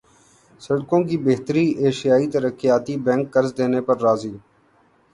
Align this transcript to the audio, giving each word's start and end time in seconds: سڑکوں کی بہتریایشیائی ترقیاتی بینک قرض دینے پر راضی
سڑکوں 0.61 1.01
کی 1.07 1.17
بہتریایشیائی 1.25 2.27
ترقیاتی 2.33 2.93
بینک 3.05 3.25
قرض 3.33 3.49
دینے 3.57 3.81
پر 3.87 3.97
راضی 4.05 4.31